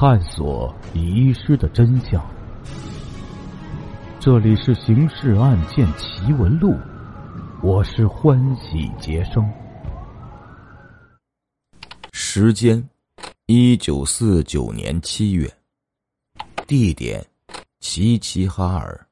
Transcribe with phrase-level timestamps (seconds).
[0.00, 2.26] 探索遗失的真相。
[4.18, 6.70] 这里是《刑事案件奇闻录》，
[7.62, 9.46] 我是欢喜杰生。
[12.14, 12.82] 时间：
[13.44, 15.54] 一九四九年七月。
[16.66, 17.22] 地点：
[17.80, 19.06] 齐齐哈尔。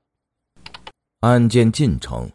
[1.21, 2.27] 案件进程：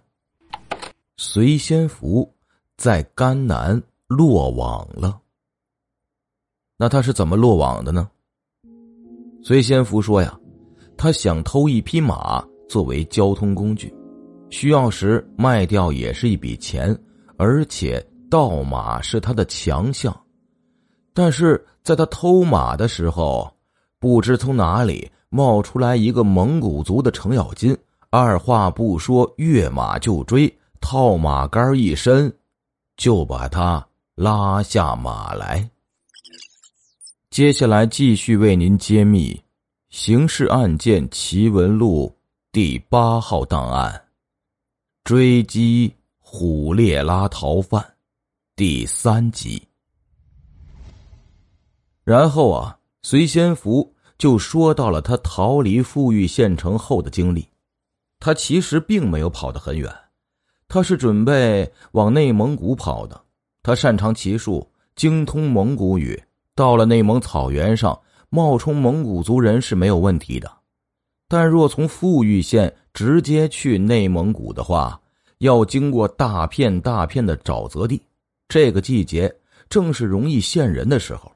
[1.18, 2.32] 隋先福
[2.78, 5.20] 在甘南落网了。
[6.78, 8.08] 那他是怎么落网的呢？
[9.44, 10.40] 崔先福说呀，
[10.96, 13.94] 他想偷一匹马作为交通工具，
[14.50, 16.98] 需要时卖掉也是一笔钱，
[17.36, 20.18] 而且盗马是他的强项。
[21.14, 23.52] 但是在他偷马的时候，
[24.00, 27.78] 不知从哪里冒出来一个蒙古族的程咬金，
[28.10, 32.34] 二话不说跃马就追，套马杆一伸，
[32.96, 33.86] 就把他
[34.16, 35.70] 拉下马来。
[37.34, 39.34] 接下来继续为您揭秘
[39.90, 42.16] 《刑事案件奇闻录》
[42.52, 44.06] 第八号档案：
[45.04, 47.84] 追击虎列拉逃犯
[48.56, 49.60] 第三集。
[52.04, 57.50] 然后啊，隋仙福就说到了他逃离富裕县城后的经历。
[58.20, 59.92] 他其实并没有跑得很远，
[60.68, 63.20] 他是准备往内蒙古跑的。
[63.64, 66.24] 他擅长骑术，精通蒙古语。
[66.56, 70.52] 到了内蒙草原上，冒充蒙古族人是没有问题的，
[71.28, 75.00] 但若从富裕县直接去内蒙古的话，
[75.40, 78.02] 要经过大片大片的沼泽地，
[78.48, 79.34] 这个季节
[79.68, 81.32] 正是容易陷人的时候。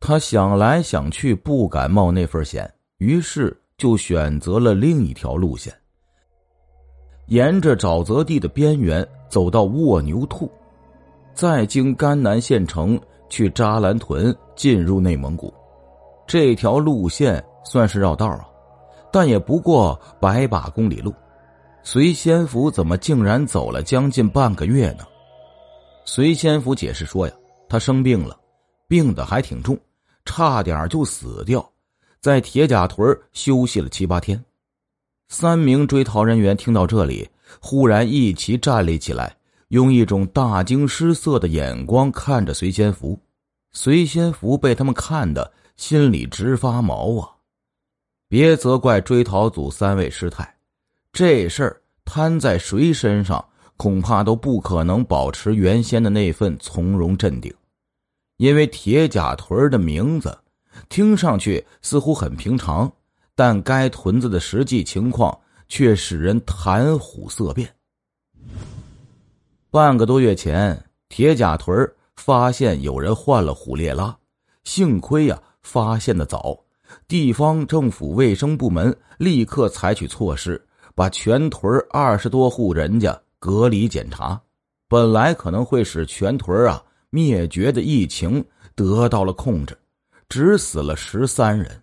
[0.00, 5.72] 他想来想去，不敢冒那份险，于是就选择了另一条路线，
[7.26, 10.50] 沿着沼泽地的边缘走到卧牛兔，
[11.34, 13.00] 再经甘南县城。
[13.28, 15.52] 去扎兰屯进入内蒙古，
[16.26, 18.46] 这条路线算是绕道啊，
[19.12, 21.14] 但也不过百把公里路。
[21.82, 25.04] 隋先福怎么竟然走了将近半个月呢？
[26.04, 27.34] 隋先福解释说呀，
[27.68, 28.38] 他生病了，
[28.86, 29.78] 病的还挺重，
[30.24, 31.66] 差点就死掉，
[32.20, 34.42] 在铁甲屯休息了七八天。
[35.28, 37.28] 三名追逃人员听到这里，
[37.60, 39.34] 忽然一齐站立起来。
[39.68, 43.20] 用一种大惊失色的眼光看着隋先福，
[43.72, 47.36] 隋先福被他们看的心里直发毛啊！
[48.28, 50.56] 别责怪追逃组三位师太，
[51.12, 53.44] 这事儿摊在谁身上，
[53.76, 57.54] 恐怕都不可能保持原先的那份从容镇定。
[58.38, 60.36] 因为铁甲屯的名字
[60.88, 62.90] 听上去似乎很平常，
[63.34, 67.68] 但该屯子的实际情况却使人谈虎色变。
[69.70, 74.14] 半个多月前，铁甲屯儿发现有人患了虎烈拉，
[74.64, 76.58] 幸亏呀发现的早，
[77.06, 80.60] 地方政府卫生部门立刻采取措施，
[80.96, 84.38] 把全屯二十多户人家隔离检查。
[84.88, 89.78] 本来可能会使全屯啊灭绝的疫情得到了控制，
[90.28, 91.80] 只死了十三人。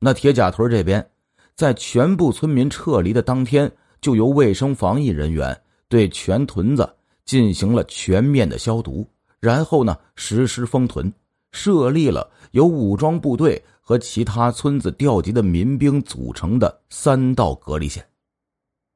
[0.00, 1.08] 那铁甲屯这边，
[1.54, 3.70] 在全部村民撤离的当天，
[4.00, 6.92] 就由卫生防疫人员对全屯子。
[7.26, 9.06] 进行了全面的消毒，
[9.40, 11.12] 然后呢，实施封屯，
[11.52, 18.06] 设立了由武装部队和其他村子调集的民兵组成的三道隔离线，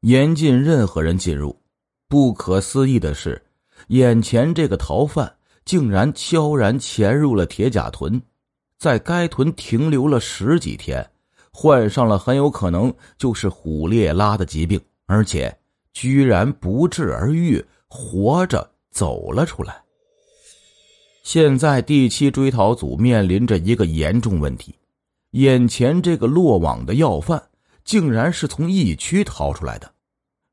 [0.01, 1.59] 严禁任何人进入。
[2.09, 3.43] 不可思议的是，
[3.89, 5.35] 眼前这个逃犯
[5.65, 8.21] 竟然悄然潜入了铁甲屯，
[8.79, 11.11] 在该屯停留了十几天，
[11.53, 15.57] 患上了很有可能就是虎列拉的疾病，而且
[15.93, 17.65] 居然不治而愈。
[17.89, 19.84] 活着走了出来。
[21.25, 24.75] 现在第七追逃组面临着一个严重问题：
[25.31, 27.43] 眼前这个落网的要犯，
[27.83, 29.91] 竟然是从疫区逃出来的，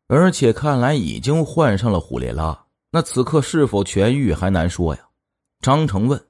[0.07, 2.57] 而且看来已经患上了虎列拉。
[2.89, 5.01] 那此刻是否痊愈还难说呀？
[5.59, 6.25] 张成问：“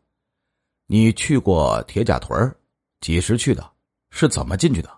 [0.88, 2.56] 你去过铁甲屯儿
[3.00, 3.72] 几时去的？
[4.10, 4.90] 是怎么进去的？”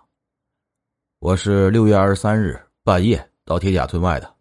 [1.20, 4.34] 我是六月二十三日半夜到铁甲屯外的。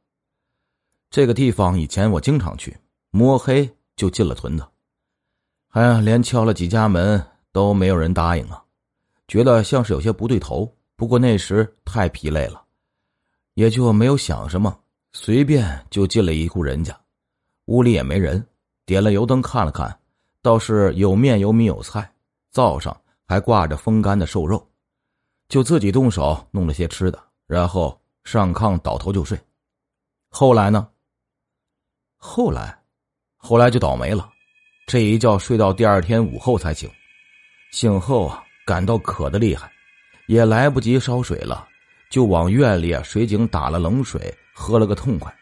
[1.10, 2.76] 这个地方以前我经常去，
[3.12, 4.66] 摸黑就进了屯子，
[5.74, 7.20] 哎呀，连敲了几家门
[7.52, 8.64] 都没有人答应啊，
[9.28, 10.72] 觉得像是有些不对头。
[10.96, 12.64] 不过那时太疲累了，
[13.56, 14.80] 也就没有想什么，
[15.14, 16.96] 随便就进了一户人家，
[17.66, 18.46] 屋里也没人，
[18.86, 20.00] 点了油灯看了看，
[20.44, 22.08] 倒是有面有米有菜，
[22.52, 22.96] 灶上
[23.26, 24.64] 还挂着风干的瘦肉，
[25.50, 29.36] 就自己动手弄了些吃的，然后上炕倒头就睡。
[30.30, 30.88] 后来呢？
[32.18, 32.80] 后来，
[33.38, 34.30] 后来就倒霉了，
[34.86, 36.90] 这一觉睡到第二天午后才醒。
[37.72, 39.72] 醒后啊，感到渴的厉害，
[40.28, 41.68] 也来不及烧水了，
[42.10, 45.34] 就往院里啊水井打了冷水，喝了个痛快。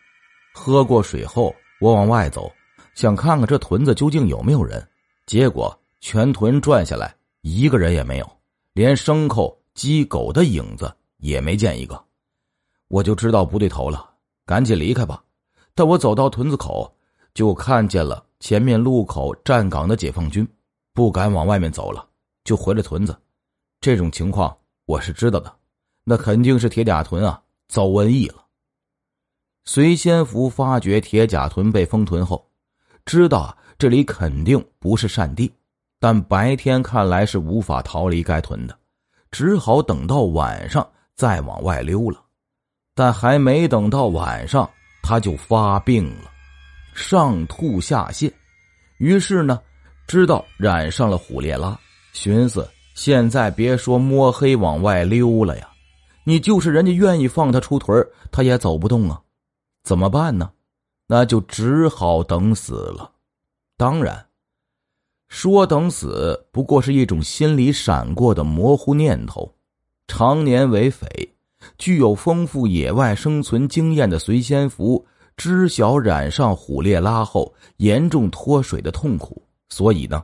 [0.53, 2.51] 喝过水后，我往外走，
[2.93, 4.85] 想看看这屯子究竟有没有人。
[5.25, 8.37] 结果全屯转下来，一个人也没有，
[8.73, 12.01] 连牲口、鸡、狗的影子也没见一个。
[12.87, 14.09] 我就知道不对头了，
[14.45, 15.23] 赶紧离开吧。
[15.73, 16.93] 但我走到屯子口，
[17.33, 20.45] 就看见了前面路口站岗的解放军，
[20.95, 22.03] 不敢往外面走了，
[22.43, 23.15] 就回了屯子。
[23.79, 25.55] 这种情况我是知道的，
[26.03, 28.43] 那肯定是铁甲屯啊遭瘟疫了。
[29.65, 32.43] 隋先福发觉铁甲屯被封屯后，
[33.05, 35.53] 知道这里肯定不是善地，
[35.99, 38.75] 但白天看来是无法逃离该屯的，
[39.29, 40.85] 只好等到晚上
[41.15, 42.19] 再往外溜了。
[42.95, 44.67] 但还没等到晚上，
[45.03, 46.31] 他就发病了，
[46.93, 48.31] 上吐下泻。
[48.97, 49.59] 于是呢，
[50.07, 51.79] 知道染上了虎烈拉，
[52.13, 55.67] 寻思现在别说摸黑往外溜了呀，
[56.23, 59.21] 你就是人家愿意放他出屯他也走不动啊。
[59.83, 60.51] 怎么办呢？
[61.07, 63.11] 那就只好等死了。
[63.75, 64.25] 当然，
[65.27, 69.51] 说等死不过是一种心里闪过的模糊念头。
[70.07, 71.07] 常年为匪，
[71.77, 75.03] 具有丰富野外生存经验的隋仙福，
[75.43, 80.23] 知晓染上虎烈拉后严重脱水的痛苦，所以呢，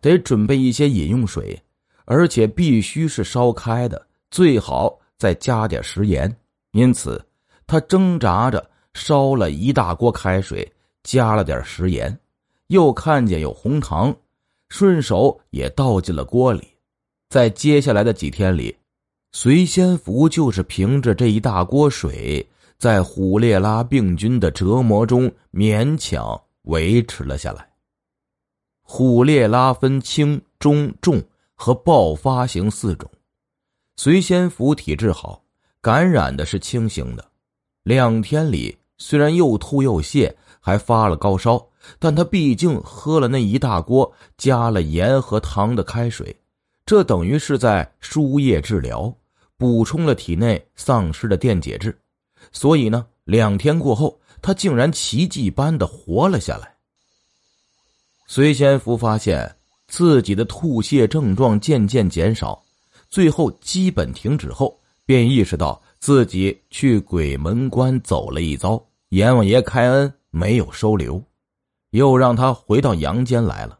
[0.00, 1.56] 得准备一些饮用水，
[2.04, 6.36] 而且必须是烧开的，最好再加点食盐。
[6.72, 7.24] 因此，
[7.64, 8.70] 他挣扎着。
[8.92, 10.72] 烧了一大锅开水，
[11.04, 12.18] 加了点食盐，
[12.68, 14.16] 又看见有红糖，
[14.70, 16.66] 顺手也倒进了锅里。
[17.28, 18.74] 在接下来的几天里，
[19.32, 22.48] 隋仙福就是凭着这一大锅水，
[22.78, 27.68] 在虎烈拉病菌的折磨中勉强维持了下来。
[28.82, 31.22] 虎烈拉分轻、中、重
[31.54, 33.10] 和爆发型四种，
[33.96, 35.42] 隋先福体质好，
[35.80, 37.24] 感染的是轻型的，
[37.82, 38.76] 两天里。
[38.98, 41.62] 虽然又吐又泻，还发了高烧，
[41.98, 46.34] 但他毕竟喝了那一大锅加了盐和糖的开水，
[46.86, 49.14] 这等于是在输液治疗，
[49.58, 51.94] 补充了体内丧失的电解质。
[52.52, 56.74] 所以呢，两天过后，他竟然奇迹般的活了下来。
[58.26, 59.56] 隋先福发现
[59.86, 62.62] 自己的吐泻症状渐渐减少，
[63.08, 65.82] 最后基本停止后，便意识到。
[65.98, 71.20] 自己去鬼门关走了一遭，阎王爷开恩没有收留，
[71.90, 73.76] 又让他回到阳间来了。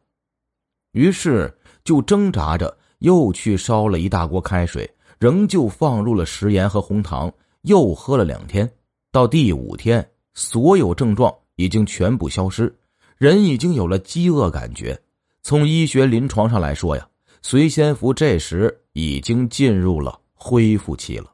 [0.92, 4.90] 于是就挣扎着又去烧了一大锅开水，
[5.20, 7.32] 仍旧放入了食盐和红糖，
[7.66, 8.70] 又喝了两天。
[9.10, 12.74] 到第五天，所有症状已经全部消失，
[13.16, 15.00] 人已经有了饥饿感觉。
[15.42, 17.08] 从医学临床上来说呀，
[17.42, 21.32] 隋先福这时已经进入了恢复期了。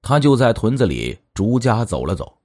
[0.00, 2.38] 他就在屯子里逐家走了走，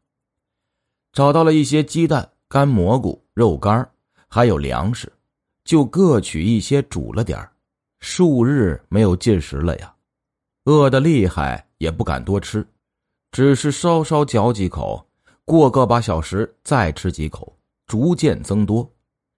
[1.13, 3.89] 找到了一些鸡蛋、干蘑菇、肉干
[4.27, 5.11] 还有粮食，
[5.63, 7.49] 就各取一些煮了点
[7.99, 9.93] 数日没有进食了呀，
[10.65, 12.65] 饿得厉害，也不敢多吃，
[13.31, 15.05] 只是稍稍嚼几口，
[15.43, 18.89] 过个把小时再吃几口，逐渐增多。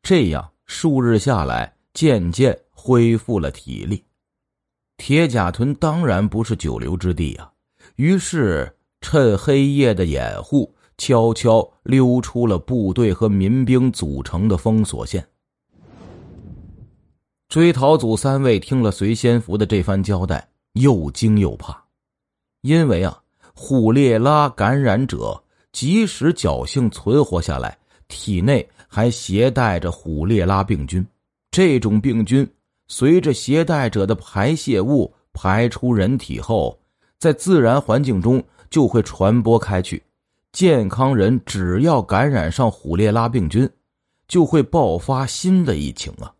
[0.03, 4.03] 这样数日下来，渐渐恢复了体力。
[4.97, 7.51] 铁甲屯当然不是久留之地啊。
[7.95, 15.27] 于是，趁黑夜的掩护，悄悄溜出了部队和民兵组成的封锁线。
[17.49, 21.80] 追逃组三位听了隋先福的这番交代，又惊又怕，
[22.61, 23.21] 因为啊，
[23.53, 25.41] 虎烈拉感染者
[25.71, 27.77] 即使侥幸存活下来，
[28.07, 31.05] 体内还携带着虎烈拉病菌。
[31.51, 32.47] 这种病菌
[32.87, 36.77] 随着携带者的排泄物排出人体后。
[37.17, 40.01] 在自然环境中就会传播开去，
[40.53, 43.69] 健康人只要感染上虎烈拉病菌，
[44.27, 46.33] 就会爆发新的疫情啊！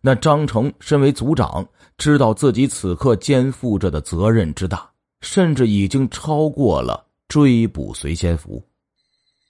[0.00, 1.64] 那张成身为组长，
[1.96, 8.62] 知道自己此刻肩负着的责任之大，甚至已经超过了追捕隋先福。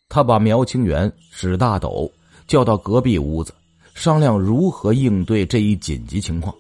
[0.09, 2.11] 他把苗清元、史大斗
[2.47, 3.55] 叫到隔壁屋子，
[3.95, 6.55] 商量如何应对这一紧急情况。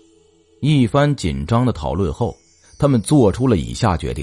[0.61, 2.37] 一番紧张的讨论后。
[2.79, 4.23] 他们做出了以下决定：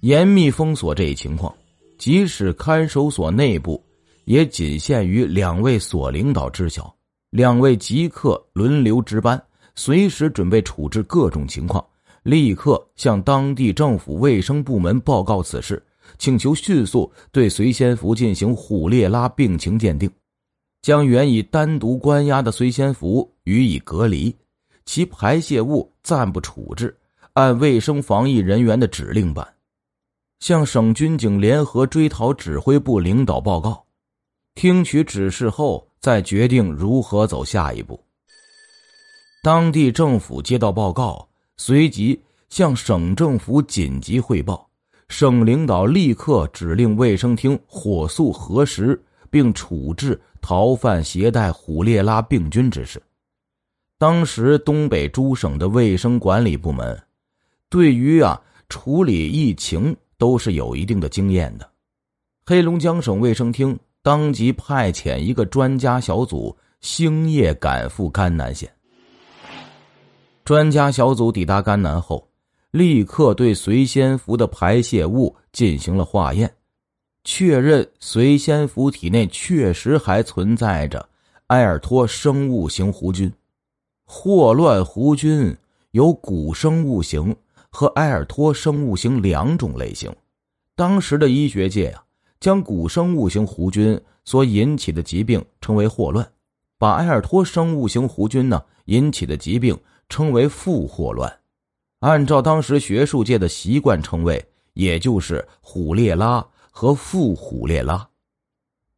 [0.00, 1.54] 严密封锁这一情况，
[1.98, 3.84] 即使看守所内部，
[4.24, 6.90] 也仅限于两位所领导知晓。
[7.28, 9.38] 两位即刻轮流值班，
[9.74, 11.84] 随时准备处置各种情况，
[12.24, 15.80] 立刻向当地政府卫生部门报告此事，
[16.18, 20.10] 请求迅速对隋先福进行虎烈拉病情鉴定，
[20.80, 24.34] 将原已单独关押的隋先福予以隔离，
[24.86, 26.96] 其排泄物暂不处置，
[27.34, 29.46] 按卫生防疫人员的指令办，
[30.40, 33.84] 向省军警联合追逃指挥部领导报告，
[34.54, 38.02] 听取指示后再决定如何走下一步。
[39.42, 44.68] 当地政府接到报告，随即向省政府紧急汇报。
[45.08, 53.00] 省领导立刻指令卫生厅火速核实并处置逃犯携带虎列拉病菌之事。
[53.98, 57.00] 当时东北诸省的卫生管理部门，
[57.68, 61.70] 对于啊处理疫情都是有一定的经验的。
[62.46, 68.68] 黑龙江省卫生厅当即派遣一个专家小组星夜赶赴甘南县。
[70.44, 72.28] 专家小组抵达甘南后。
[72.70, 76.52] 立刻对随仙福的排泄物进行了化验，
[77.22, 81.08] 确认随仙福体内确实还存在着
[81.46, 83.32] 埃尔托生物型弧菌。
[84.04, 85.56] 霍乱弧菌
[85.92, 87.36] 有古生物型
[87.70, 90.12] 和埃尔托生物型两种类型。
[90.74, 92.02] 当时的医学界啊，
[92.40, 96.28] 将古生物型弧菌所引起的疾病称为霍乱，
[96.76, 101.40] 把埃尔托生物型弧菌呢引起的疾病称为副霍乱。
[102.00, 104.44] 按照当时学术界的习惯称谓，
[104.74, 108.08] 也就是虎列拉和副虎列拉。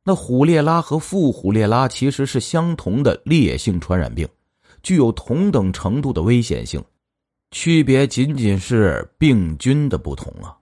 [0.03, 4.29] 那虎列拉和副虎列拉其实是相同的烈性传染病，
[4.83, 6.83] 具有同等程度的危险性，
[7.51, 10.57] 区别仅仅是病菌的不同啊。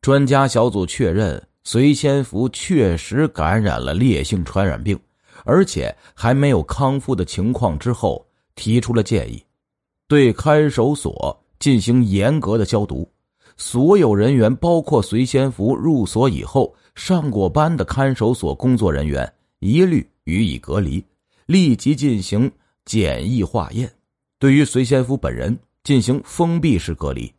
[0.00, 4.98] 专家小组确认，隋先福确实感染了烈性传染病，
[5.44, 9.44] 而且还没有康复的情况之后，提出了建议，
[10.10, 11.34] 对看守所。
[11.60, 13.06] 进行严格的消毒，
[13.58, 21.04] 所有人员，包括随仙福入所以后上过班的看守所工作人员，一律予以隔离，
[21.44, 22.50] 立即进行
[22.86, 23.92] 检疫化验。
[24.38, 27.30] 对于随仙福本人进行封闭式隔离，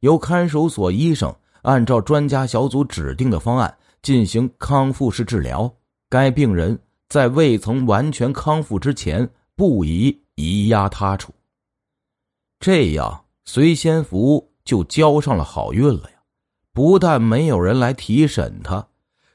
[0.00, 1.32] 由看守所医生
[1.62, 5.72] 按照专家小组指定的方案进行康复式治疗。
[6.08, 6.76] 该病人
[7.08, 11.32] 在未曾完全康复之前，不宜移押他处。
[12.60, 13.24] 这样。
[13.50, 16.18] 隋仙福就交上了好运了呀！
[16.74, 18.86] 不但没有人来提审他，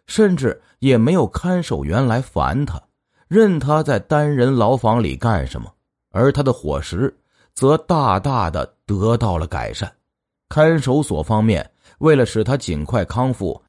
[0.06, 2.80] 甚至也没有看守员来烦他，
[3.28, 5.74] 任他在单人牢房里干什么。
[6.12, 7.12] 而他的伙食
[7.56, 9.92] 则大大的得到了改善。
[10.48, 13.60] 看守所方面为了使他尽快康复，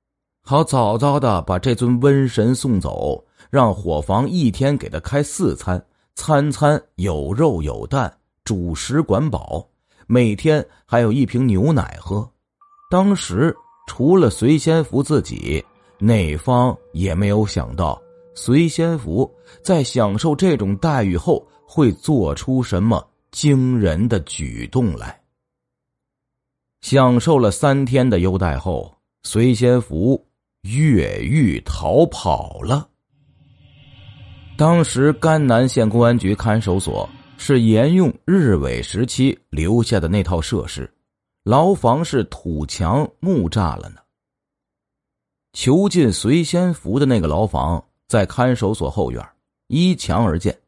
[0.43, 5.83] 好早早的把这尊瘟神送走，让伙房一天给他开四餐，
[6.15, 9.67] 餐餐有肉有蛋，主食管饱。
[10.07, 12.31] 每天还有一瓶牛奶喝，
[12.91, 15.65] 当时除了随先福自己，
[15.99, 17.99] 哪方也没有想到
[18.35, 19.33] 随先福
[19.63, 25.19] 在享受这种待遇后会做出什么惊人的举动来。
[26.83, 30.23] 享受了三天的优待后，随先福
[30.61, 32.87] 越狱逃跑了。
[34.59, 37.09] 当时甘南县公安局看守所。
[37.47, 40.91] 是沿用日伪时期留下的那套设施，
[41.43, 43.97] 牢房是土墙木栅了呢。
[45.53, 49.23] 囚禁随仙福的那个牢房在看守所后院，
[49.67, 50.59] 依墙而建，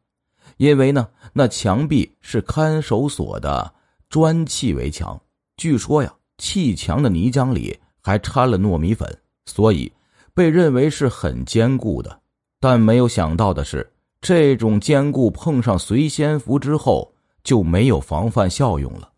[0.57, 3.73] 因为呢那墙壁是看守所的
[4.07, 5.19] 砖砌围墙，
[5.55, 9.91] 据说呀砌墙的泥浆里还掺了糯米粉，所以
[10.35, 12.21] 被认为是很坚固的。
[12.59, 13.91] 但没有想到的是。
[14.19, 19.11] 这种坚固碰上随仙符之后就没有防范效用了，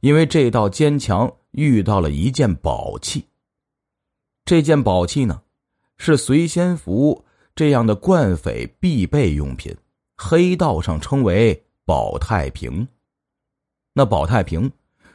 [0.00, 3.24] 因为这道坚墙遇到了一件宝器。
[4.44, 5.42] 这件宝器呢，
[5.98, 9.76] 是随仙符这样的惯匪必备用品，
[10.16, 12.88] 黑道上称为保太平。
[13.92, 14.70] 那保太平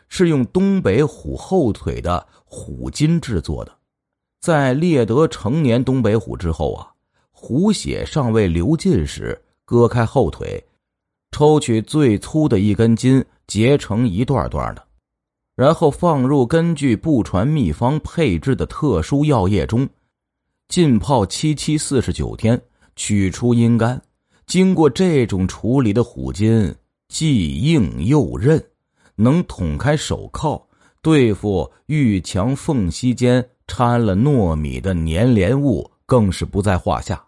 [0.07, 3.77] 是用东北虎后腿的虎筋制作的，
[4.39, 6.87] 在猎得成年东北虎之后啊。
[7.43, 10.63] 虎血尚未流尽时，割开后腿，
[11.31, 14.83] 抽取最粗的一根筋，结成一段段的，
[15.55, 19.89] 然后放入根据不传秘方配制的特殊药液中，
[20.67, 22.61] 浸泡七七四十九天，
[22.95, 23.99] 取出阴干。
[24.45, 26.73] 经过这种处理的虎筋
[27.07, 28.63] 既硬又韧，
[29.15, 30.61] 能捅开手铐，
[31.01, 37.19] 对付玉墙缝隙间掺了糯米的粘连物，更是不在话下。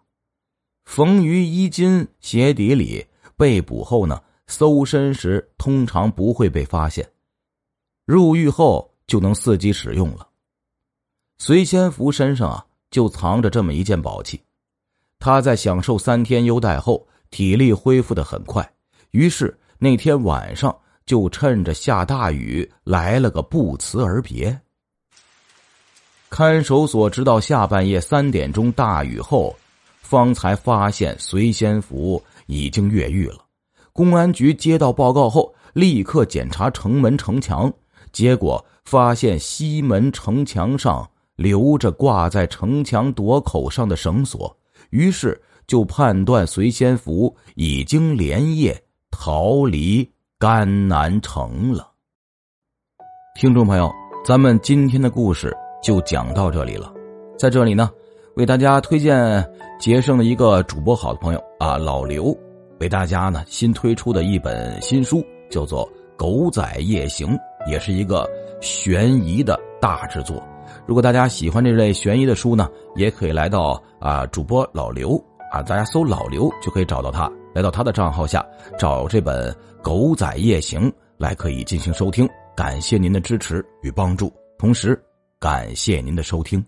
[0.85, 7.09] 缝于衣襟鞋底里，被捕后呢，搜身时通常不会被发现。
[8.05, 10.27] 入狱后就能伺机使用了。
[11.37, 14.41] 隋仙福身上啊，就藏着这么一件宝器。
[15.19, 18.69] 他在享受三天优待后，体力恢复的很快，
[19.11, 20.75] 于是那天晚上
[21.05, 24.59] 就趁着下大雨来了个不辞而别。
[26.29, 29.55] 看守所直到下半夜三点钟大雨后，
[30.03, 33.37] 方才发现随仙府已经越狱了。
[33.91, 37.73] 公安局接到报告后，立刻检查城门城墙，
[38.11, 44.55] 结果发现西门城墙上留着挂在城墙垛口上的绳索，
[44.91, 48.79] 于是就判断随仙府已经连夜
[49.09, 50.07] 逃离
[50.37, 51.91] 甘南城了。
[53.39, 53.91] 听众朋友，
[54.23, 55.51] 咱们今天的故事。
[55.83, 56.93] 就讲到这里了，
[57.37, 57.91] 在这里呢，
[58.37, 59.45] 为大家推荐
[59.83, 62.33] 杰胜的一个主播好的朋友啊，老刘，
[62.79, 65.85] 为大家呢新推出的一本新书，叫做
[66.15, 67.27] 《狗仔夜行》，
[67.69, 68.25] 也是一个
[68.61, 70.41] 悬疑的大制作。
[70.85, 75.21] 如果大家喜欢这类悬疑的书呢，也可以来到啊主播老刘
[75.51, 78.41] 啊，大家搜老刘就可以找到他，来到他的账号下
[78.79, 82.25] 找这本《狗仔夜行》来可以进行收听。
[82.55, 84.97] 感谢您的支持与帮助，同时。
[85.41, 86.65] 感谢您的收听。